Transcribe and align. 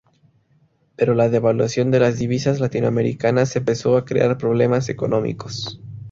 Pero 0.95 1.13
la 1.13 1.29
devaluación 1.29 1.91
de 1.91 1.99
las 1.99 2.17
divisas 2.17 2.59
latinoamericanas 2.59 3.55
empezó 3.55 3.97
a 3.97 4.03
crear 4.03 4.35
problemas 4.39 4.89
económicos. 4.89 5.79